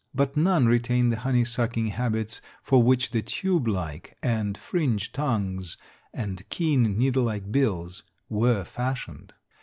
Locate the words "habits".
1.89-2.41